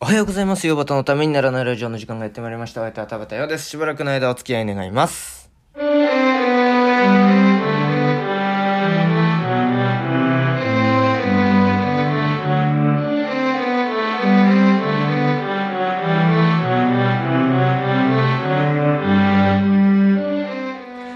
[0.00, 0.66] おはようございます。
[0.66, 2.80] ヨバタのためにならないラジオの時間がやってまいりました。
[2.80, 3.68] お相手は田畑ようです。
[3.68, 5.48] しばらくの間お付き合い願います。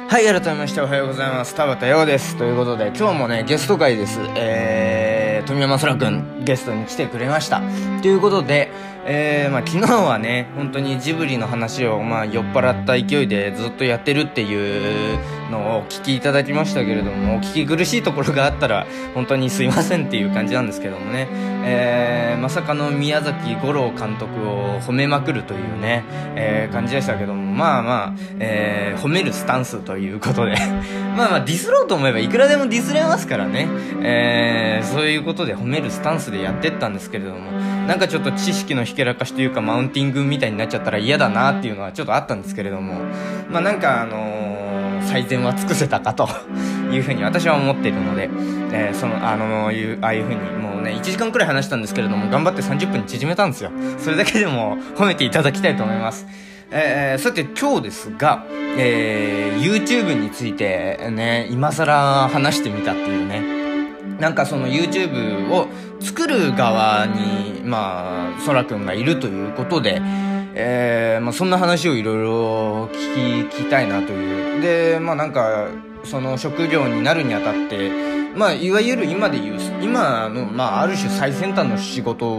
[0.09, 1.55] はい、改めましておはようございます。
[1.55, 2.37] 田畑ようです。
[2.37, 4.21] ということで、今日もね、ゲスト会です。
[4.37, 4.98] えー、
[5.49, 7.63] 富山空くん、ゲストに来てくれました。
[8.03, 8.71] ということで、
[9.07, 15.19] えー、まあ昨日はね、本当にジブリの話を、まあ酔っ払った勢いでずっとやってるっていう
[15.51, 21.29] のをお聞きいただきましたけれども、お聞き苦しいところがあったら、本当にすいませんっていう感じなんですけどもね、
[21.65, 26.05] えー、まさかの宮崎五郎監督を褒めまくるというね、
[26.37, 30.55] えー、感じでしたけども、まあまあ、えー、褒めるスタンスということで、
[31.17, 33.69] まあまあディスろうと思えばいくらでもディスれますからね、
[34.03, 37.51] えー、そういうことで褒めるスタンスでやってったんですけれども、
[37.89, 43.01] なんかちょっと知識のひけらかしというかマウンティングみたいになっちゃったら嫌だなっていうのはちょっとあったんですけれども、
[43.51, 44.58] まあなんかあのー、
[45.03, 46.29] 最善は尽くせたかと
[46.91, 48.31] いうふうに私は思っているので、
[48.73, 53.71] えー、その、あのいう、ああいうふうにもうね、1時間くらい話したんですけれども、頑張って30分に縮めたんですよ。
[53.99, 56.27] それだけでも褒めていただきたいと思います。
[56.71, 58.45] えー、さて今日ですが、
[58.77, 63.59] えー、YouTube についてね、今更話してみたっていうね。
[64.21, 65.69] なんかその YouTube を
[66.01, 70.03] 作る側に、まあ、そらくんがいるということで、
[70.61, 74.61] えー、まあそんな話をいろいろ聞き、たいなという。
[74.61, 75.69] で、まあなんか、
[76.03, 77.91] その職業になるにあたって、
[78.35, 82.39] まあ、いわゆる今で言う、今の、まあ、ある種最先端の仕事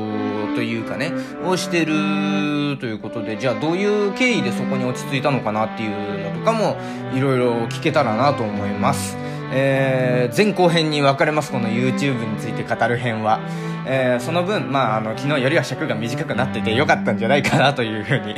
[0.55, 1.11] というかね、
[1.45, 6.77] をしてるということで、じゃあどういう経緯でそこに落ち着いたのかなっていうのとかも、
[7.13, 9.17] いろいろ聞けたらなと思います。
[9.51, 13.39] えー、前後編に分かれます、この YouTube について語る編は。
[13.85, 18.35] えー、その分、まあ、あの、昨日よりは尺が短くなっててよかったんじゃないかなというふうに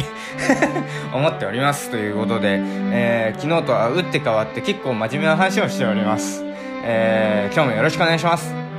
[1.14, 1.90] 思っております。
[1.90, 6.44] ということで、えー、昨日とは打って変わって結構真面目な話をしております。
[6.84, 8.71] え、今日もよろしくお願いします。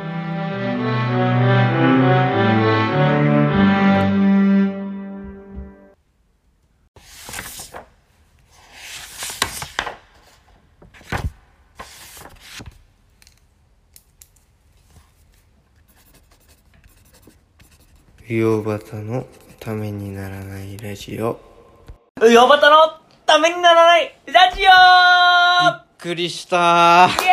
[18.38, 19.26] 洋端の
[19.60, 21.38] ためにならないラジオ。
[22.22, 22.76] ヨバタの
[23.26, 24.69] ためにならないラジびっ
[25.98, 27.31] くりしたオイエ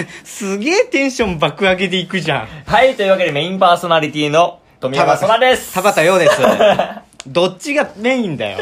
[0.00, 2.48] ーイ すげえテンション爆上げでいくじゃん。
[2.64, 5.74] はい、というわけでメインパーソナリティの富山空です。
[5.74, 6.40] 田畑陽です。
[7.28, 8.58] どっちがメインだよ。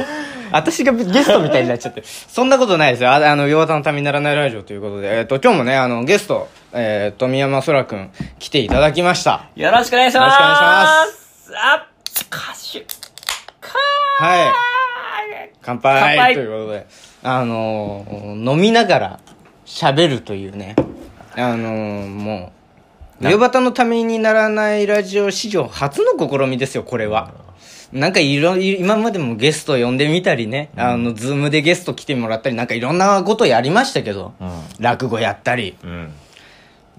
[0.50, 2.02] 私がゲストみたいになっちゃって。
[2.04, 3.10] そんなことないですよ。
[3.10, 9.48] ああの、洋端のためにならないラジオということで、えっ、と、今日もね、あの、ゲスト、えー、富山空くん来ていただきました。
[9.54, 10.24] よろしくお願いします。
[10.24, 11.86] よろしくお願いしますあ、
[12.30, 12.80] 歌手。
[13.60, 13.78] か
[14.18, 14.48] はい。
[14.48, 14.52] ー
[15.62, 16.86] 乾杯乾杯ということで、
[17.22, 19.20] あのー飲みながら
[19.64, 20.74] 喋るというね、
[21.36, 22.52] あのーも
[23.20, 27.32] う、ヨバタのためにならないラジオ史上初の試みですよ、これは。
[27.92, 34.48] なんかいろ、い今までもゲスト呼んでみたりね、あの、ズームでゲスト来てもらったり、なんかいろんなことやりましたけど、うん
[34.80, 36.12] 落語やったり、うん。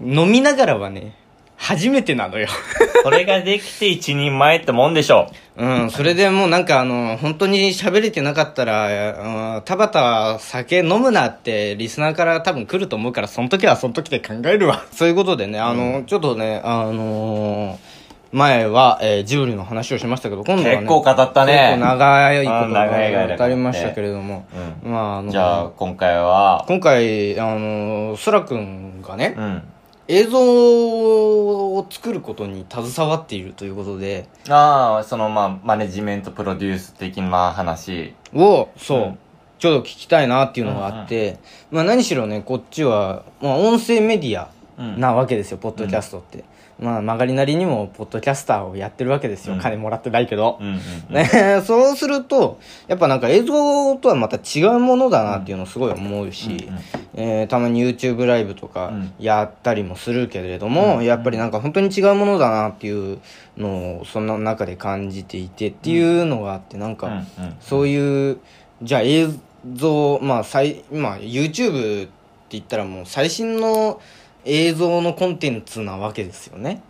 [0.00, 1.14] 飲みながらはね、
[1.56, 2.48] 初めてなのよ。
[3.02, 5.66] それができて一人前ってもんでしょう。
[5.66, 14.82] ん、それでもうなんかあの、本当に喋れてなかったら、うん、田畑酒飲むなってリスナーから多分来ると思うから、その時はその時で考えるわ。
[14.92, 17.96] そういうことでね、あの、ちょっとね、あのー
[18.32, 21.52] 前は、えージブリの話をしましたけど、今度はね、結構語ったね。
[21.52, 24.44] 結構長いことが語りましたけれども、
[24.84, 29.62] うまああの、じゃあ、今回は、今回、あの、そらくんがね、うん。
[30.08, 38.14] 映像を作ることに携わっているということで、ああ、その、まあ、マネジメントプロデュース的な話。
[38.34, 39.18] を、そう、うん。
[39.58, 41.38] ちょうど聞きたいなっていうのがあって、
[41.70, 46.44] まあ何しろね、こっちは、まあ音声メディアなわけですよ、ポッドキャストって。
[46.78, 49.54] まあ曲がりなりにも、ポッドキャスターをやってるわけですよ。
[49.54, 50.64] うん金もらってないけどう。
[50.64, 51.14] んうんうん。
[51.14, 56.80] ね、 そうすると、やっぱなんか映像とはまた違うものだなっていうのをすごい思うし、うんうん
[57.14, 63.18] えーたまに YouTube ライブとかうんやったりもするけれども、やっぱりなんか本当に違うものだなっていう
[63.56, 67.18] のをその中で感じていてっていうのがあって、なんか、うんう
[67.48, 68.38] んそういう、
[68.82, 69.28] じゃあ映
[69.74, 72.10] 像、まあ、最、今、YouTube って
[72.50, 74.00] 言ったらもう最新の
[74.46, 76.82] 映像のコンテンツなわけですよね。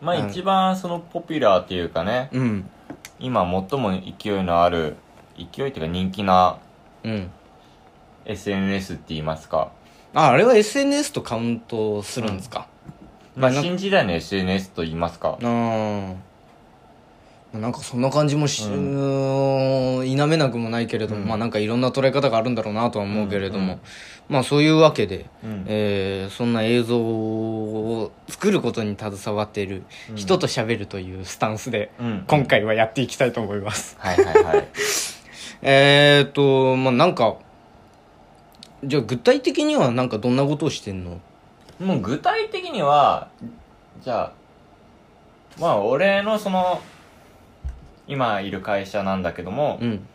[0.00, 2.68] まあ、一番そのポピュラーっていうかね、うん。
[3.18, 4.96] 今最も勢いのある、
[5.36, 6.58] 勢いっていうか人気な
[7.04, 7.30] うん。
[8.26, 9.70] SNS って言いますか。
[10.14, 12.66] あ、あれは SNS とカウントするんですか、
[13.36, 15.38] まあ、なんか新時代の SNS と言いますか。
[15.40, 16.14] あー
[17.58, 21.28] なんかそんな感じもし、う否めなくもないけれども、うん。
[21.28, 23.80] まあなんかいろんな捉え方があるんだろうなとは思うけれども、うんうん
[24.28, 25.64] まあそういうわけで、うん。
[25.68, 29.84] えーそんな映像を作ることに携わっている
[30.16, 32.24] 人と喋るというスタンスで、うん。
[32.26, 33.96] 今回はやっていきたいと思います。
[34.00, 34.68] はいはいはい。
[35.62, 37.36] えーっと、まあなんか、
[38.84, 41.20] じゃあ具体的にはなんかどんなことをしてんの？
[41.80, 43.28] もう具体的には
[44.02, 44.32] じゃあ
[45.60, 46.80] まあ俺のその
[48.06, 50.06] 今いる会社なんだけども、うん。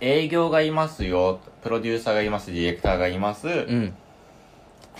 [0.00, 3.94] 営業がいますよプロデューサーがいますディレクターがいます、うん。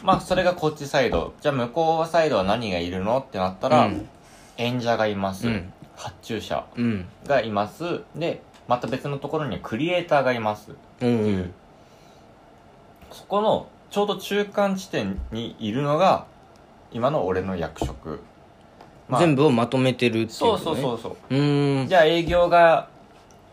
[0.02, 4.08] まあそれがこっちサイドじゃあ向こうサイドは何がいるのってなったら、うん
[4.58, 7.06] 演者がいます、うん発注者うん。
[7.26, 10.70] がいますでまた別のところにはクリエイターがいます
[11.02, 11.08] うん。
[11.08, 11.54] うん。
[13.12, 16.24] そこのちょうど中間地点にいるのが
[16.90, 18.20] 今の俺の役職、
[19.08, 20.28] まあ全部をまとめてるっていう、ね。
[20.36, 21.34] そうそうそうそうう。
[21.34, 21.88] ーん。
[21.88, 22.88] じゃあ営業が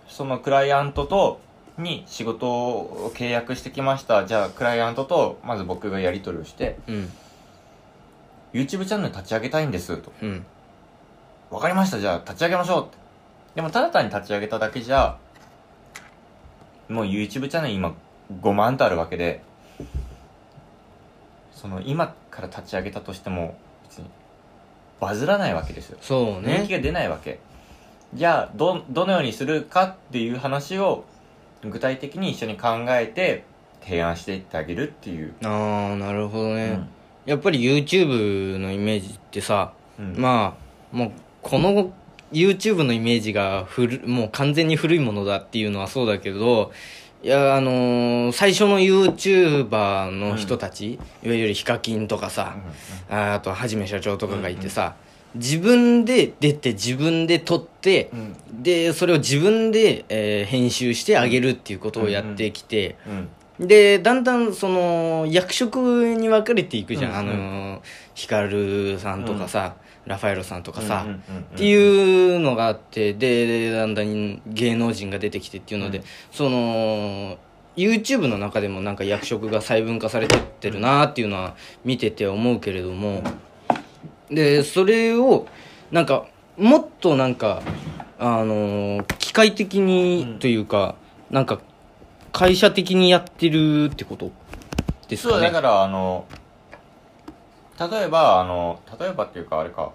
[0.07, 1.39] そのクライアントと
[1.77, 7.11] に仕事を契約してきましたじゃあクライアントとまず僕がやり取りをしてうん。
[8.53, 10.45] YouTube チャンネル立ち上げたいんですとうん。
[11.50, 12.97] わかりましたじゃあ立ち上げましょうって
[13.56, 15.17] でもただ単に立ち上げただけじゃ
[16.89, 17.94] もう YouTube チャンネル今
[18.41, 19.41] 5万とあるわけで
[21.51, 23.57] その今から立ち上げたとしても
[25.00, 25.98] バズらないわけですよ。
[26.01, 26.57] そうね。
[26.60, 27.40] 人気が出ないわけ。
[28.13, 31.04] じゃあどどのようにするかっていう話を
[31.63, 33.44] 具体的に一緒に考えて
[33.81, 36.80] 提案していってあげるっていう、ああ、なるほどね。
[37.25, 40.16] やっぱり YouTube のイメージってさ、うん。
[40.18, 40.57] ま
[40.94, 41.12] あ、もう、
[41.42, 41.94] この
[42.31, 46.72] YouTube のイメージが古、もう完全に古いものだっていうのはそうだけど、
[47.23, 52.57] いや、あのー最初の YouTuber の人たち、いわゆるヒカキンとかさ、
[53.09, 54.95] ああとはじめ社長とかがいてさ、
[55.35, 58.19] 自分で出て自分で撮って、うん。
[58.19, 62.97] うんで、それを自分で、えー編集してあげるっていうことをやってきて、
[63.59, 63.67] うん。
[63.67, 65.77] で、だんだんその役職
[66.15, 67.11] に分かれていくじゃん。
[67.11, 67.81] うんあの、
[68.15, 69.75] ヒカルさんとかさ、
[70.05, 76.03] ラファエロさんとかさ、うんうんうんうんっていうのがあって、で、だんだん芸能人が出てきてっていうので、うん。
[76.31, 77.38] その、
[77.75, 83.23] YouTube の中でもなんか役職が細分化されてってるなっていうのは見てて思うけれども、
[84.29, 85.47] で、それを、
[85.91, 86.25] なんか、
[86.57, 87.61] もっとなんか、
[88.19, 90.95] あの、機械的にというか、
[91.29, 91.59] なんか、
[92.31, 94.31] 会社的にやってるってこと
[95.07, 95.33] ですかね。
[95.33, 96.25] そうだからあの
[97.79, 99.91] 例えばあの例えばっていうかあれか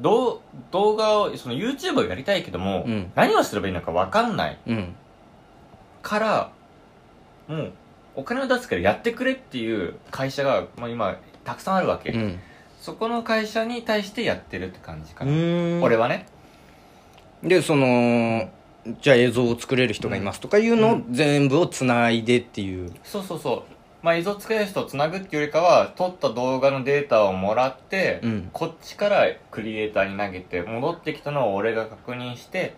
[0.00, 4.94] 動動画をその YouTube をやりたいけども、うん何をすればいいのか分かんないうん。
[6.02, 6.52] から
[7.48, 7.72] もう
[8.16, 12.38] お金を出すからやってくれっていう会社が、まあ、今たくさんあるわけ、うん。
[12.80, 15.82] そこの会社に対してやってるって感じかうな。
[15.82, 16.26] 俺はね
[17.42, 18.48] で、その、
[19.00, 22.92] じゃあ映像を作れる人がいますとかいうのを全部をつないでっていう。
[23.02, 23.75] そうそうそう
[24.06, 32.76] まあ映像作れる人をつなぐっていうよりかは撮った動画のデータをもらって、うんこっちからクリエイターに投げて戻ってきたのを俺が確認して、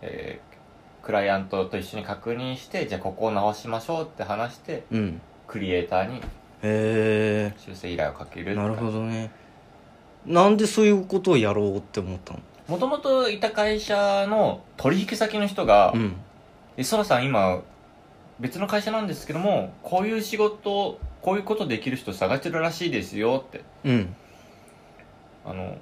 [0.00, 0.50] えー
[1.04, 5.20] クライアントと一緒に確認してじゃあここを直しましょうって話してうん。
[5.48, 6.20] クリエイターにへ
[6.62, 7.54] え。
[7.56, 9.32] 修正依頼をかけるなるほどね。
[10.24, 12.40] なんでそういうことをやろうって思ったの？
[12.68, 16.16] もともといた会社の取引先の人がうん。
[16.76, 17.60] 「えそらさん今
[18.40, 24.16] 別の会社なんですけどもこういう仕事こういうことできる人探してるらしいですよ」ってうん。
[25.46, 25.76] あの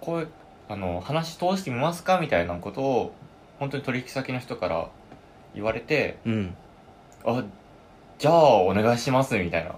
[0.00, 0.28] こういう
[0.68, 2.18] あの話通してみますか？
[2.20, 3.12] みたいなことを
[3.58, 4.88] 本当に取引先の人から
[5.54, 6.54] 言われてうん。
[7.24, 7.42] あ
[8.18, 9.74] じゃあお願いしますみたいなあ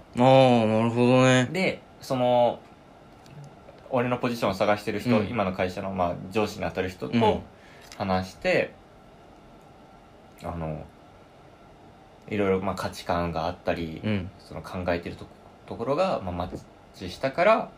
[0.63, 1.47] あ、なるほどね。
[1.51, 2.59] でその
[3.89, 7.41] 俺のポジションを探してる人、うん今の会社の、まあ、上司に当たる人うんと
[7.97, 8.73] 話して、
[10.43, 10.83] あの
[12.31, 14.31] いろいろ、まあ、価値観があったり、うん。
[14.39, 15.27] その考えてると
[15.67, 16.59] ところが、まあ、マッ
[16.95, 17.69] チしたから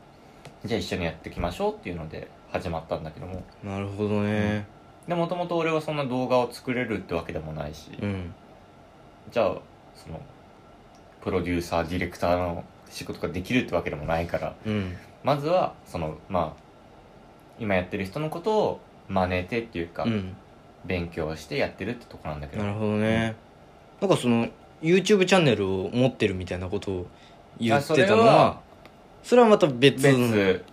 [0.63, 4.65] じゃあ一緒にやっていきましょうっていうので始まったんだけどもなるほどね。
[5.07, 8.33] でもともと俺はそんな動画を作れるってわけでもないし、うん。
[9.31, 9.57] じゃあ
[9.95, 10.21] その
[11.21, 14.95] プロデューサーディレクターの仕事ができるってわけでもないからうん。
[15.23, 16.63] まずはそのまあ
[17.59, 18.79] 今やってる人のことを
[19.09, 20.35] 真似てっていうか、うん。
[20.85, 23.35] 勉強してやってるってとこなんだけどなるほどね。
[24.03, 24.49] なんかその、
[24.81, 27.07] YouTube チャンネルを持ってるみたいなことを
[27.57, 28.59] 言ってたのあそれはは、
[29.23, 30.65] それはまた別別。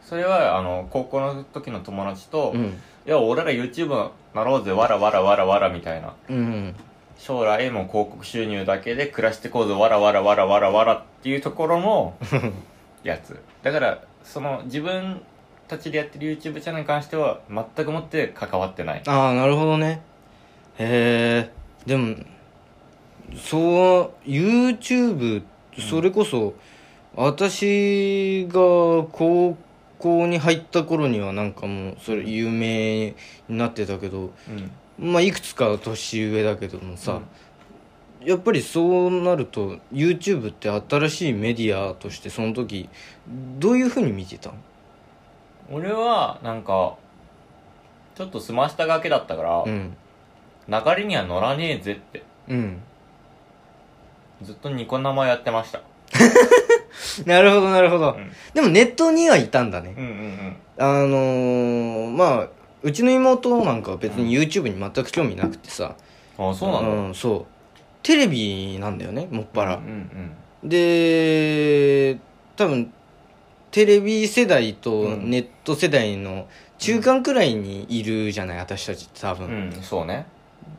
[0.00, 2.80] それはあの高校の時の友達と、いうん。
[3.04, 6.14] や俺ら YouTube なろうぜわらわらわらわらみたいな。
[6.30, 6.74] うん。
[7.18, 12.14] 将来もう広告収入だけで暮らしてこうぜわらわらわらわらわらっていうところの
[13.02, 13.42] やつ。
[13.64, 15.20] だからその自分
[15.66, 19.02] たちでやってる YouTube チャンネルに関しては全くもって関わってない。
[19.04, 20.00] ああなるほどね。
[20.78, 22.14] へえでも
[23.36, 25.42] そう YouTube
[25.78, 26.54] それこそ、
[27.14, 28.58] 私が
[29.12, 29.56] 高
[29.98, 33.14] 校に入った頃にはなんかもうそれ有名
[33.48, 34.30] になってたけど
[34.98, 35.12] うん。
[35.12, 37.20] まあいくつか年上だけどもさ、
[38.20, 42.88] やっぱりそうなると YouTube って新しいメディアとしてその時
[43.60, 44.56] どういうふうに見てたの
[45.70, 46.96] 俺はなんか
[48.16, 49.96] ちょっと済ましたがけだったから、うん。
[50.68, 52.24] 流れには乗らねえぜって。
[52.48, 52.82] うん
[54.42, 55.80] ずっとニコ生やってました。
[57.26, 58.32] なるほどなるほど、うん。
[58.54, 59.94] でもネットにはいたんだね。
[59.96, 62.48] うんうんあのー、まあ
[62.82, 65.94] うちの妹なんかは別に YouTube に全く興味なくてさ、
[66.38, 66.88] うんあそうなんだ。
[66.88, 67.46] うん、そう。
[68.02, 69.86] テレビなんだよねもっぱら、うんう
[70.66, 72.18] んで
[72.56, 72.92] 多分
[73.70, 75.30] テレビ世代とうん。
[75.30, 76.46] ネット世代の
[76.78, 80.26] 中間くらいにいるじゃない私たちって多分、うんうんそうね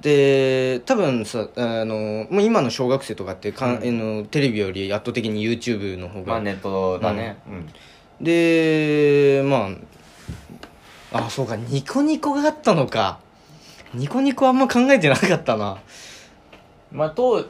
[0.02, 4.02] で多分さあのもう今の小学生とかってかん、うん。
[4.02, 7.38] あのテレビより圧倒的に YouTube の方が、まあネットだね。
[7.48, 7.70] うん。
[8.24, 9.70] でま
[11.12, 13.20] ああそうかニコニコがあったのか。
[13.94, 15.80] ニコニコあんま考えてなかったな。
[16.92, 17.46] まあ当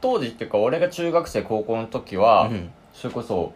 [0.00, 2.70] 当時っていうか俺が中学生高校の時は、うん。
[2.94, 3.52] それこそ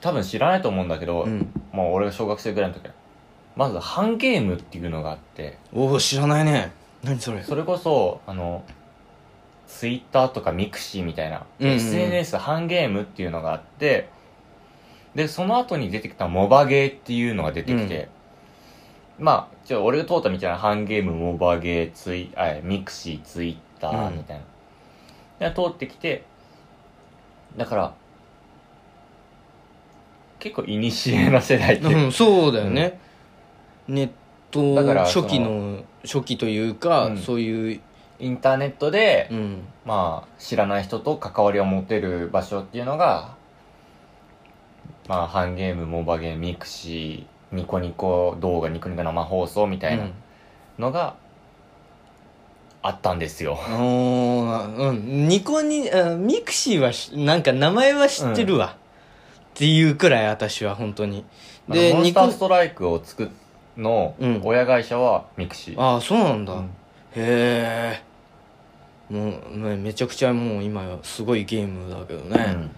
[0.00, 1.52] 多分知らないと思うんだけど、うん。
[1.72, 2.94] まあ俺が小学生ぐらいの時は
[3.56, 5.58] まずハンゲームっていうのがあって。
[5.72, 6.72] おお知らないね。
[7.02, 7.42] 何それ。
[7.42, 8.64] それこそあの
[9.66, 11.74] ツイッターとか mixi みたいな、うんうん。
[11.74, 14.08] SNS ハンゲームっていうのがあって
[15.14, 18.08] でその後に出てきたモバゲーっていうのが出てきて、
[19.18, 24.40] まあじゃあ俺が通ったみたいなハンゲームモバゲーツイあミクシーツイッターみたい
[25.40, 26.24] な、で通ってきて
[27.56, 27.94] だから
[30.38, 32.04] 結構古な世代っていう。
[32.04, 33.00] うんそうだよね、
[33.90, 34.10] ネッ
[34.50, 37.18] トだから初期の初期というか、うん。
[37.18, 37.80] そういう、
[38.20, 43.34] インターネットで、うん、まあ知らない人と関わりを持てる場所っていうのが
[45.08, 50.08] まあハンゲームモバゲーム mixi ニコニコ動画ニコニコ生放送みたいな
[50.78, 51.16] のが
[52.82, 55.28] あったんですよ、うん、おーうん。
[55.28, 61.24] ニコニあ mixi はしなんか名前は知ってるわ、っていうくらい私は本当に。
[61.68, 63.28] でモンニコスターストライクを作っ
[63.80, 64.40] のうん。
[64.44, 66.62] 親会社は mixi、ああそうなんだ、うん。
[66.64, 66.68] へ
[67.16, 68.02] え
[69.10, 72.70] もうねめちゃくちゃもう今やすごいゲームだけどね、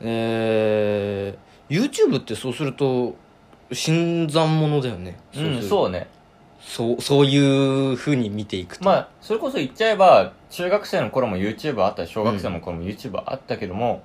[0.00, 3.14] えー、YouTube ってそうすると
[3.72, 5.20] 新参者だよね。
[5.36, 6.08] うん、うん、そうね。
[6.60, 8.84] そうそういうふうに見ていくと。
[8.84, 14.02] まあそれこそ言っちゃえば中学生の頃も YouTube あったし小学生の頃も YouTube あったけども、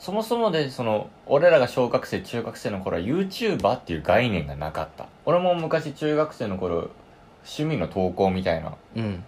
[0.00, 5.08] そもそもでその俺らが小学生中学生の頃は YouTuber っていう概念がなかった。
[5.26, 6.88] 俺も昔中学生の頃
[7.44, 9.22] 趣味の投稿みたいなうん。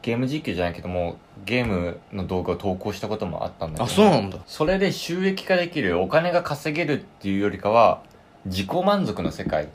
[0.00, 4.38] ゲーム実況じゃないけどもゲームの動画を投稿したこともあったんだけどあそうなんだ。
[4.46, 8.02] それで収益化できるお金が稼げるっていうよりかは
[8.46, 9.68] 自己満足の世界。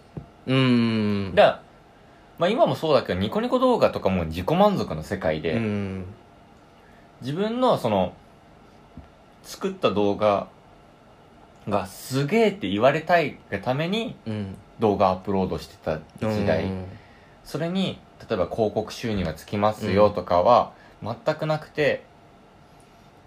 [0.47, 1.35] うーん。
[1.35, 1.61] だ
[2.39, 6.05] まあ今もそうだけどニコニコ動画とかも自己満足の世界で、うん。
[7.21, 8.13] 自分のその
[9.47, 10.49] 作った動画
[11.69, 14.57] がすげえって言われたいがためにうん。
[14.79, 16.85] 動画アップロードしてた時代、うん。
[17.43, 17.99] それに
[18.29, 22.03] 例えば広告収入がつきますよとかは全くなくて、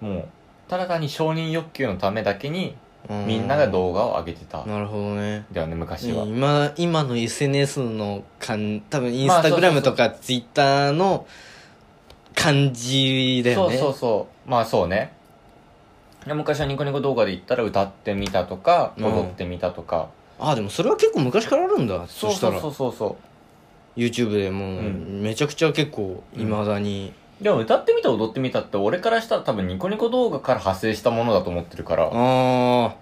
[0.01, 0.29] もう
[0.69, 2.77] ただ単に承認欲求のためだけに
[3.09, 3.27] うん。
[3.27, 5.47] みんなが動画を上げてた、なるほどね。
[5.51, 11.27] だよね昔は、今今の SNS の感多分インまあスタグラムとかツイッターの
[12.35, 13.77] 感じだよね。
[13.77, 14.51] そうそうそう。
[14.51, 15.15] まあそうね。
[15.15, 15.20] で
[16.27, 19.05] 昔はニコニコ動画で言ったら歌ってみたとかうん。
[19.05, 20.09] 踊ってみたとか、
[20.39, 22.61] あでもそれは結構昔からあるんだそしたら。
[22.61, 23.17] そうそうそうそ
[23.97, 24.01] う。
[24.01, 25.21] YouTube でもううん。
[25.23, 32.05] めちゃくちゃ結構いまだに、でも歌ってみた踊ってみたって俺からしたら多分ニコニコ動画から派生したものだと思ってるから。
[32.05, 32.95] ああ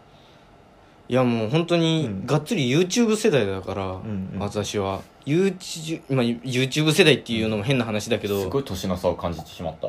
[1.10, 2.26] いやもう本当にうん。
[2.26, 4.38] がっつり YouTube 世代だから、んうん。
[4.38, 5.02] 私は。
[5.26, 9.88] YouTube,、まあ、YouTube 世代っていうのも変な話だけど、すごい年の差を感じてしまった。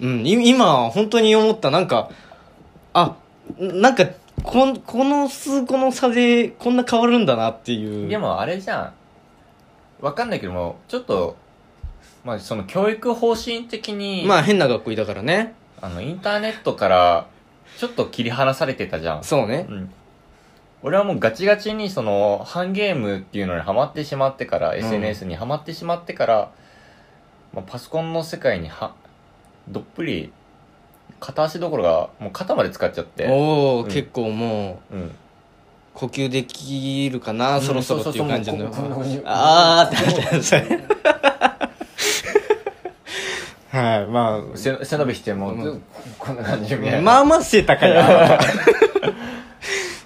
[0.00, 1.70] うん、い今本当に思った。
[1.70, 2.10] なんか
[2.98, 3.14] あ
[3.58, 4.06] なんか
[4.42, 8.08] こんこの数個の差でこんな変わるんだなっていう。
[8.08, 8.94] でもあれじゃ
[10.00, 10.02] ん。
[10.02, 11.36] わかんないけどもちょっと
[12.24, 15.54] まあその教育方針的に、まあ変な学校いたからね。
[15.82, 17.26] あのインターネットから
[17.76, 19.24] ちょっと切り離されてたじゃん。
[19.24, 19.66] そうね。
[19.68, 19.90] うん。
[20.82, 24.78] 俺はもうガチガチにそのハンゲームっていうのにハマってしまってから、ん。
[24.78, 26.50] SNS にハマってしまってから、
[27.52, 28.94] まあ、パソコンの世界には
[29.68, 30.32] どっぷり
[31.20, 33.26] 片足どころがもう肩まで使っちゃって。
[33.28, 33.88] おお、うん。
[33.90, 35.02] 結構もうん。
[35.02, 35.10] う
[35.96, 38.70] 呼吸できるかな、そろそろっていう感じの。
[39.24, 40.60] あーってなってそれ
[43.70, 45.80] はいまあ背背伸びしてもう、
[46.18, 47.00] こんな感じみたいな。
[47.00, 48.38] まあまあ背高いな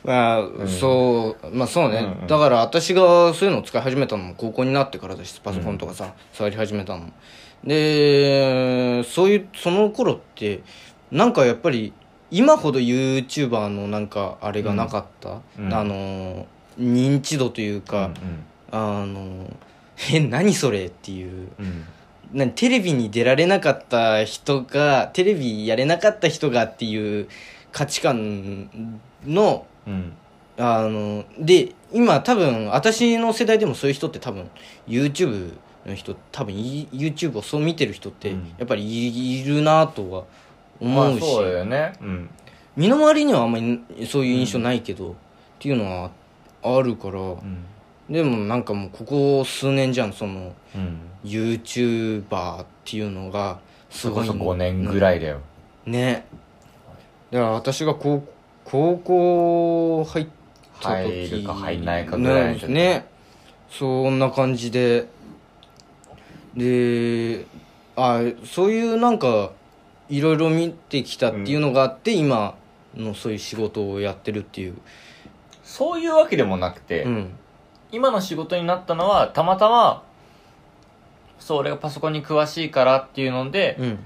[0.03, 2.27] まあ、そうまあそうね、うんうん。
[2.27, 7.11] だから私がそういうのを使い始めたのも高校になってからだしパソコンとかさ、触り始めたのも。
[7.65, 10.61] でそういうその頃って
[11.11, 11.93] なんかやっぱり
[12.31, 15.75] 今ほど YouTuber のなんかあれがなかった、うん。
[15.75, 16.47] あの
[16.79, 18.11] 認知度というか、
[18.71, 19.53] あの
[20.13, 21.49] え何それっていう。
[22.33, 22.51] うん。
[22.53, 27.29] テレビに出られなかった人がテレビやれなかった人がっていう
[27.73, 28.71] 価値観
[29.27, 30.13] のうん。
[30.57, 34.49] あので今多分私の世代でもそういう人って多分
[34.87, 35.55] YouTube
[35.87, 38.55] の人多分い YouTube をそう見てる人ってうん。
[38.59, 40.27] やっぱりいいるなとはま
[40.81, 41.93] 思うし、あそうだよね。
[42.01, 42.31] うん。
[42.77, 45.15] 身の回りにはあんまりそういう印象ないけど、っ
[45.59, 46.11] ていうのは
[46.63, 47.65] あるから、うん。
[48.09, 50.99] でもなんかもうここ数年じゃんそのうん。
[51.25, 53.59] YouTuber っていうのが
[53.91, 55.41] すごいそこそ5年ぐらいだよ。
[55.87, 56.25] ね。
[57.31, 58.27] だから私が高
[58.65, 60.27] 高校入っ
[60.81, 63.07] た時入るか入んないかぐらいの時ね。
[63.69, 65.07] そんな感じで。
[66.57, 67.45] で
[67.95, 69.53] あそういうなんか
[70.11, 72.57] いろいろ見てきたっていうのがあって、今
[72.97, 74.77] のそういう仕事をやってるっていう、
[75.63, 77.31] そういうわけでもなくて、うん。
[77.93, 80.05] 今の仕事になったのはたまたま
[81.39, 83.99] そう俺がパソコンに詳しいからっていうので、うん。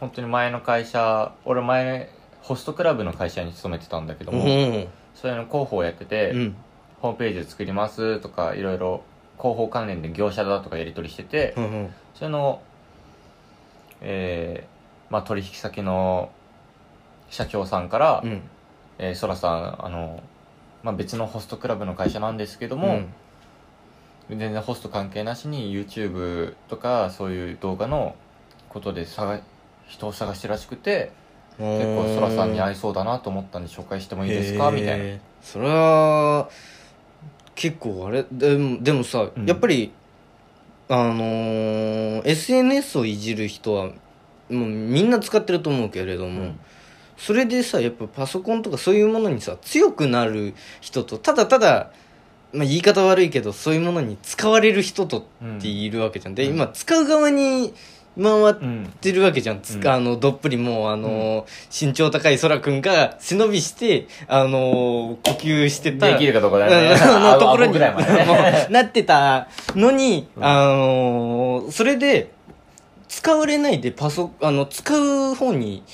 [0.00, 4.88] 本当に前の会社俺前ホストクラブの会社に勤めてたんだけどうも、ん。
[5.14, 6.56] それの広報をやってて、うん。
[7.00, 9.02] ホームページ作りますとかいろいろ
[9.36, 11.94] 広報関連で業者だとかやり取りしてて、うん。
[12.14, 12.62] それの
[14.00, 14.73] えー
[15.10, 16.30] まあ取引先の
[17.30, 18.42] 社長さんからうん
[18.98, 20.22] 「えーそらさんあの、
[20.82, 23.14] まあ、別のホストクラブの会社なんですけども、うん。
[24.30, 28.14] 全然ホスト関係なしに YouTube とかそういう動画の
[28.70, 29.42] ことで探
[29.86, 31.12] 人を探してるらしくて
[31.58, 34.70] 結構そらさんに合いそうだなと思ったんで紹介してもいいですか？
[34.70, 35.18] みたいな。
[35.42, 36.48] それは
[37.54, 39.44] 結構あれでもでもさ、うん。
[39.46, 39.92] やっぱり
[40.88, 43.90] あのー SNS をいじる人は
[44.50, 46.60] もうみんな使ってると思うけれども、うん。
[47.16, 51.90] それでさやっぱパソコンとかそういうものにさ強くなる人とただただ、
[52.52, 55.22] まあ、言い方悪いけどそういうものに使われる人とっ
[55.60, 56.54] ているわけじゃん、でうん。
[56.54, 57.72] 今使う側に
[58.16, 59.60] 回っうんてるわけじゃん。
[59.60, 59.86] つうん。
[59.88, 66.12] あの、どっぷりもう、あの、身長高い空くんが背伸びして、あの、呼吸してた。
[66.12, 66.90] できるかどうかだね。
[66.94, 68.68] のところに、ね。
[68.70, 70.44] なってたのに、うん。
[70.44, 72.30] あの、それで、
[73.14, 75.84] 使われないでパソ、あの、使う方に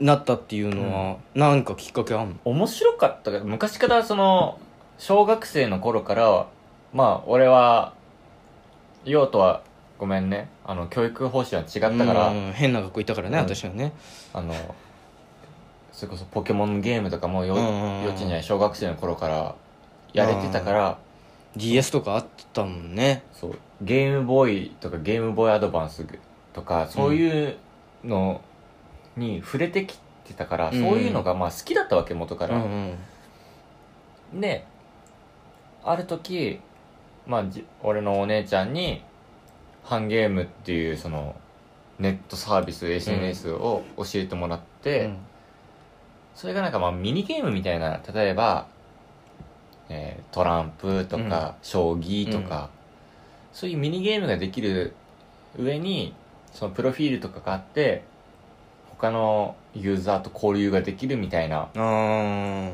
[0.00, 2.36] なったっていうのは、なんかきっかけあんの？
[2.46, 4.58] 面白かったけど昔からその
[4.96, 6.46] 小学生の頃から
[6.94, 7.92] まあ俺は
[9.04, 9.62] 用途は
[9.98, 10.48] ごめんね。
[10.64, 13.44] あの教育方針は違ったから、うん変な学校いたからね、うん。
[13.44, 13.92] 私はね。
[14.32, 14.54] あの
[15.92, 18.02] それこそポケモンゲームとかもよ、うんうんうん。
[18.04, 19.54] 幼稚園じゃない小学生の頃から
[20.14, 20.98] やれてたから、
[21.56, 23.22] DS とかあったもんね。
[23.34, 23.58] そう。
[23.82, 26.06] ゲームボーイとかゲームボーイアドバンス
[26.52, 27.56] とかそういう
[28.04, 28.40] の
[29.16, 30.80] に触れてきてたから、うん。
[30.80, 34.40] そういうのがまあ好きだったわけ元かうんら、うん。
[34.40, 34.64] で
[35.84, 36.60] ある時
[37.26, 39.02] まあじ俺のお姉ちゃんに
[39.84, 41.34] ハンゲームっていうその
[41.98, 45.16] ネットサービス SNS を教えてもらって、うん。
[46.34, 48.68] それがなんかまあミニゲームみたいな例えば、
[49.88, 52.70] えートランプとか、将棋とか、
[53.52, 54.94] そういうミニゲームができる
[55.58, 56.14] 上に
[56.52, 58.02] そのプロフィールとかがあって
[58.98, 62.72] 他のユーザーと交流ができるみたいなあー。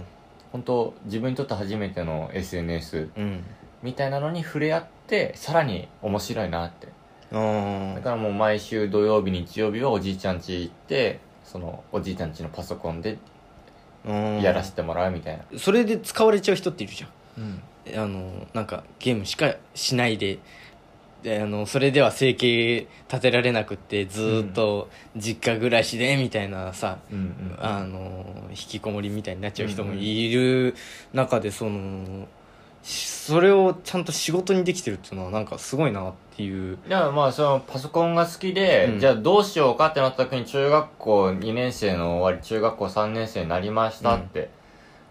[0.52, 3.44] 本当自分にとって初めての SNS うん。
[3.82, 6.87] みたいなのに触れ合ってさらに面白いなって。
[7.30, 13.18] だからもう毎週土曜日日曜日はおじいちゃん家行ってそのおじいちゃん家のパソコンで
[14.06, 17.04] うんやらせてもらうみたいな、それで使われちゃう人っているじ
[17.37, 17.62] うん。
[17.96, 18.04] ゃん。
[18.04, 20.38] あのなんかゲームしかしないでで
[21.26, 30.76] あのそれでは生計立てられなくってずーっと実家暮らしでみたいなさ、うんうんあの引きこもりみたいになっちゃう人もいる
[31.12, 32.28] 中でその
[32.84, 36.78] しそれをちゃんと仕事にできてるっていうのはなんかすごいなっていう。
[36.87, 39.00] いやまあそのパソコンが好きで、うん。
[39.00, 44.50] じゃあどうしようかってなった時に中学校2年生の終わり中学校3年生になりましたって、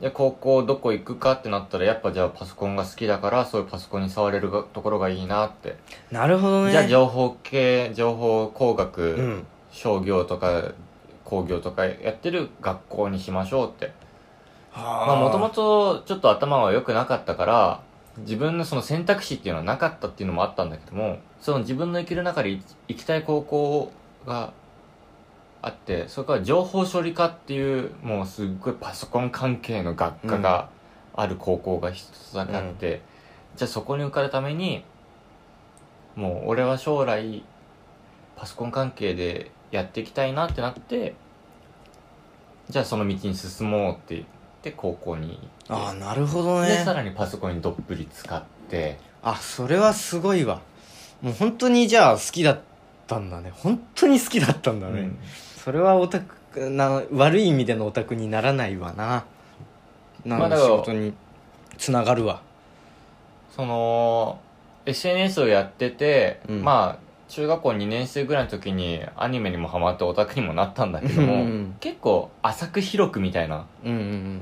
[0.04, 5.78] で高校どこ行くかってなったらやっぱじゃあパソコンが好きだからそういうパソコンに触れるがところがいいなって、
[6.12, 6.72] なるほどね。
[6.72, 9.48] じゃあ情報系情報工学、うん。
[9.72, 10.74] 商業とか
[11.24, 13.94] 工業とかやってる学校にしましょうって。
[14.76, 17.82] ままあもともとちょっと頭は良くなかったから
[18.18, 23.92] 自分のその選択肢っていうのはなかったっていうのもあったんだけどもその自分の生きる中で行行きたい高校
[24.28, 24.52] が
[25.66, 30.70] あってそれから情報処理科っていうもうすっごいパソコン関係の学科が
[31.16, 33.02] ある高校が一つだけあって、
[33.56, 34.84] じゃあそこに受かるために
[36.18, 37.44] もう俺は将来
[38.36, 41.16] パソコン関係でやっていきたいなってなって
[42.70, 44.26] じゃあその道に進もうって言っ
[44.64, 50.62] て高校に行ってああなるほどでさねらにパソコンにどっぷり使ってあそれはすごいわ。
[51.22, 52.60] もう本当にじゃあ好きだっ
[53.08, 53.54] たんだね。
[53.56, 55.18] 本当に好きだったんだね、うん
[55.64, 59.24] それはオタクな悪い意味でのオタクにならないわな。
[60.26, 61.14] なんかまあだから仕事に
[61.78, 62.42] つながるわ。
[63.56, 64.42] その
[64.86, 66.64] SNS をやってて、うん。
[66.66, 73.66] まあ中学校2年生ぐらいの時にアニメにもハマってオタクにもなったんだけども、うんうん結構浅く広くみたいな。
[73.86, 74.42] うんうん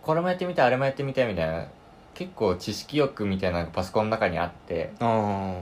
[0.00, 1.66] これもやってみたいあれもやってみたいみたいな。
[2.14, 4.92] 結構知識欲みたいなのがパソコンの中にあって。
[5.00, 5.54] うんあ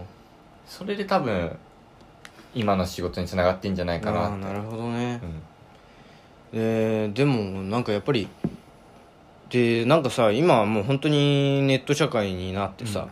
[0.66, 1.58] それで多分
[2.54, 4.44] 今の仕事につながってんじゃないあかなって。
[4.46, 5.20] あーなるほどね。
[5.22, 5.42] うん。
[6.52, 8.28] えーでもなんかやっぱり
[9.50, 13.08] でなんかさ今はもう本当にネット社会になってさ、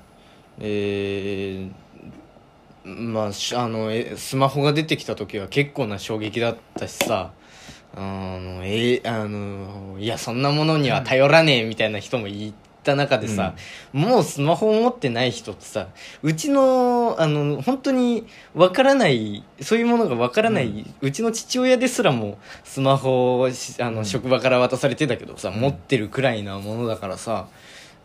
[0.61, 1.83] えー
[2.85, 7.31] まあしあのえスマホが出てきた時は結構な衝撃だったしさ
[7.95, 13.55] あのえーあのいやそんなものには頼らねえみたいな人もいた中でさ、
[13.93, 15.89] もうスマホを持ってない人ってさ
[16.23, 24.05] うちのあの本当にわからないそういうものがわからない、うちの父親ですらもスマホをしあの、うん。
[24.05, 25.61] 職場から渡されてたけどさ、うん。
[25.61, 27.47] 持ってるくらいなものだからさ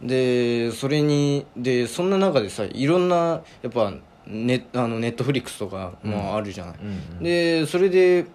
[0.02, 3.94] でそれにでそんな中でさいろんなやっぱ
[4.28, 7.24] ネあのネットフリックスとかもあるじゃない、うんうん。
[7.24, 8.26] でそれで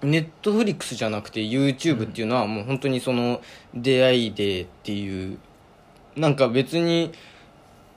[0.00, 3.40] ネットフリックスじゃなくて YouTube っていうのはもう本当にその
[3.74, 5.38] 出会いでっていう
[6.18, 7.12] なんか別に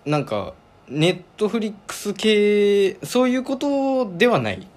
[0.06, 0.54] なんか
[0.88, 4.68] ネットフリックス系そういうことではない。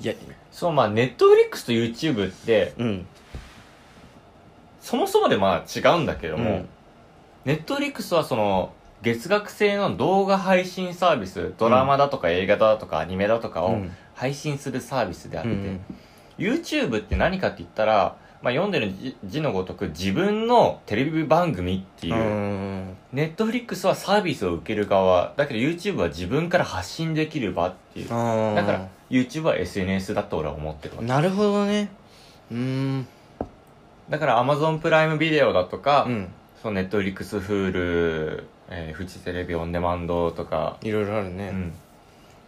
[0.00, 0.14] いや
[0.50, 3.06] そうまあネットフリックスと YouTube ってうん。
[4.80, 6.68] そもそもでまあ違うんだけども、うん。
[7.44, 8.72] ネットフリックスはその
[9.02, 13.92] 月額制の動画配信サービスドラマだとか映画だとかアニメだとかをうん。
[14.14, 15.80] 配信するサービスであって、うん。
[16.38, 22.96] YouTube って何かって言ったら、まあ、読んでる字字のごとく自分のテレビ番組っていうう、ん。
[23.12, 28.12] ネットフリックスはサービスを受ける側だけど YouTube は自分から発信できる場っていう。
[28.12, 31.90] あだから YouTube は SNS だと俺は思ってるなるほどね。
[32.52, 33.06] うん。
[34.08, 36.28] だから Amazon プライムビデオだとか、うん。
[36.62, 41.50] その Netflix、Hulu、えー、フジテレビオンデマンドとか、いろいろあるね。
[41.52, 41.72] うん、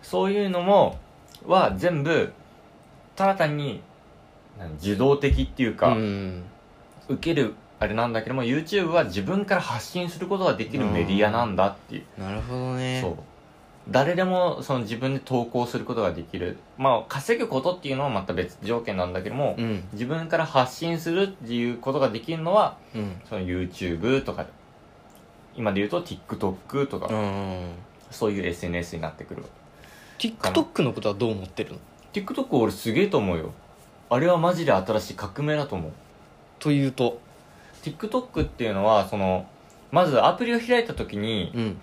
[0.03, 0.98] そういうのも
[1.46, 2.33] は全部
[3.16, 3.83] ただ単に何
[4.81, 6.44] 受動的っていうか、うん。
[7.09, 13.01] 受けるあれなんだけども YouTube は自分から発信することができるメディアなんだっていう、なるほどね。
[13.03, 13.16] そう。
[13.88, 16.59] 誰でもその自分で投稿することができる。
[16.77, 19.85] まあ稼ぐことっていうのはまた別条件なんだけども、うん。
[19.94, 23.20] 自分から発信するっていうことができるのはうん。
[23.29, 24.46] その YouTube とか
[25.57, 27.70] 今で言うと TikTok とか、うん。
[28.11, 29.42] そういう SNS になってくる。
[30.18, 31.79] TikTok のことはどう思ってるの
[32.12, 33.53] ？TikTok 俺すげえと思うよ
[34.11, 35.92] あれはマジで新しい革命だと思う。
[36.59, 37.20] というと
[37.83, 39.46] ？TikTok っていうのはその
[39.92, 41.81] まずアプリを開いた時にうん。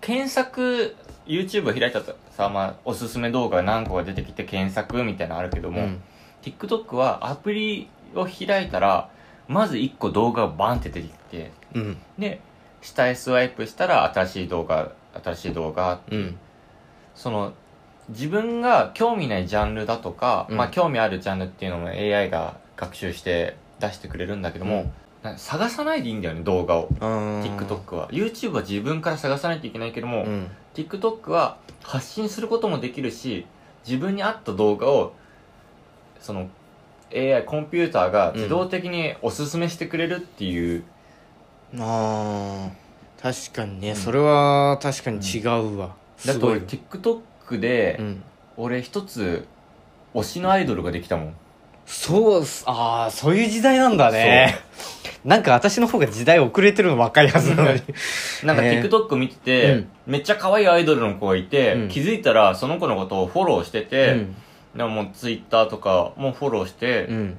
[0.00, 0.96] 検索
[1.26, 6.02] YouTube を開いたとさ、まあ、おすすめ動画が何個が出てきて検索みたいなのあるけども、うん。
[6.42, 9.08] TikTok はアプリを開いたら
[9.46, 11.98] まず1個動画がバンって出てきてうん。
[12.18, 12.40] で
[12.80, 14.90] 下へスワイプしたら新しい動画
[15.22, 16.36] 新しい動画うん。
[17.14, 17.52] その
[18.12, 20.56] 自分が興味ないジャンルだとか、うん。
[20.56, 26.88] まあ興味あるジャンルっていうのも AI が学習して出してくれるんだけども、な探さないでいいんだよね動画を。
[27.00, 27.56] あー。
[27.56, 28.08] TikTok は。
[28.10, 30.48] YouTube は自分から探さないといけないけども、うん。
[30.74, 33.46] TikTok は発信することもできるし
[33.86, 35.12] 自分に合った動画を
[36.20, 36.48] その
[37.14, 40.84] AI コンピューターが自動的におすすめしてくれるっていう、
[41.78, 42.82] あー。
[43.22, 43.96] 確かにね、うん。
[43.96, 45.94] それは確かに違うわ、
[46.26, 46.58] だって俺すごい。
[46.58, 47.20] TikTok
[47.58, 48.22] で、うん。
[48.56, 49.46] 俺一つ
[50.14, 51.34] 推しのアイドルができたもん。
[51.86, 52.64] そうっす。
[52.66, 54.58] ああそういう時代なんだね。
[55.24, 57.80] なんか私の方が時代遅れてるの若いはずなのに。
[58.44, 59.88] なんか TikTok 見てて、うん。
[60.06, 61.88] めっちゃ可愛いアイドルの子がいて、うん。
[61.88, 64.36] 気づいたらその子のことをフォローしてて、うん。
[64.76, 67.38] でももう Twitter とかもフォローして、うん。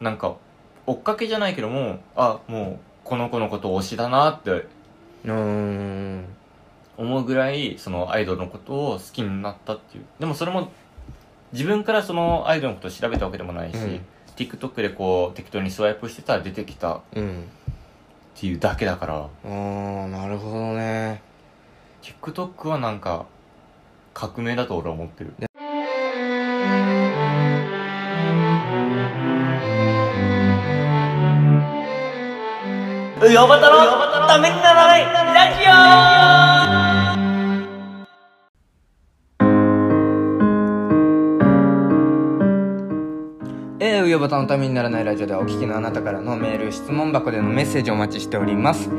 [0.00, 0.36] なんか
[0.86, 6.24] 追っかけじゃないけどもあもうこの子のこと推しだなってうーん
[6.96, 10.04] 思うぐらいそのアイドルのことを好きになったっていう。
[10.18, 10.70] でもそれも
[11.52, 14.00] 自分からそのアイドルのことを調べたわけでもないし、うん。
[14.36, 17.44] TikTok でこう適当にスワイプしてたら出てきたっうん。
[18.34, 19.14] ていうだけだから。
[19.14, 21.22] ああなるほどね。
[22.02, 23.26] TikTok はなんか
[24.14, 25.34] 革命だと俺は思ってる。
[33.18, 36.65] うよばたのためにならないラジ
[43.88, 48.90] えー、うよばたのためにならないラジオではお聞きのあなたからのメール、質問箱でのメッセージをお待ちしております。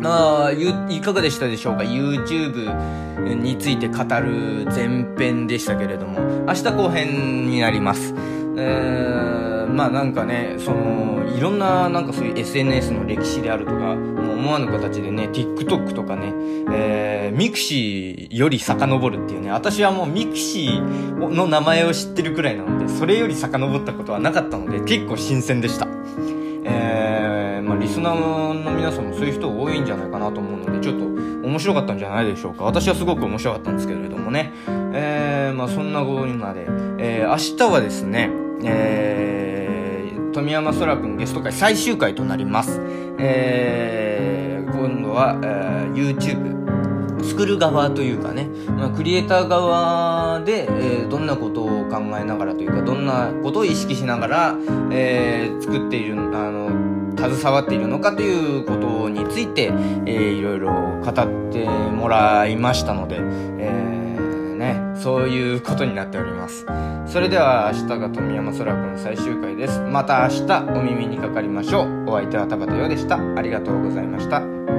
[0.03, 8.13] まあ、いかがでしたでしょうか ?YouTube について語る前編でしたけれども、明日後編になります。
[8.57, 16.33] えー、まあなんかね、その、いろんななんかそういう SNS の歴史であるとか、もう思わぬ形でね、TikTok とかね、
[16.73, 25.92] えー、ミクシーより遡るっていうね、私はもうミクシーの名前を知ってるくらいなので、それより遡ったことはなかったので、結構新鮮でした。
[27.63, 31.05] まあリスナーの皆さんもそういう人多いんじゃないかなと思うので、ちょっと
[31.47, 32.65] 面白かったんじゃないでしょうか。
[32.65, 34.53] 私はすごく面白かったんですけれどもね。
[34.95, 36.67] えー、まあそんなこんなで、
[36.99, 38.31] えー、明日はですね、
[38.65, 42.81] えー、冨山空くんゲスト回最終回となります。
[43.19, 54.57] えー、今度は、えー、YouTube、作る側というかね、まあ、クリエイター側で、えーどんなことを考えながらというかどんなことを意識しながら、
[54.91, 56.92] えー作っているあの
[57.31, 59.73] 携わっているのかということについて、
[60.07, 63.17] えーいろいろ語ってもらいましたので、
[63.59, 66.67] えーね、そういうことになっております。
[67.07, 69.81] それでは明日が富山空くん最終回です。
[69.81, 72.11] また明日お耳にかかりましょう。
[72.11, 73.19] お相手は田畑洋でした。
[73.37, 74.72] ありがとうございました。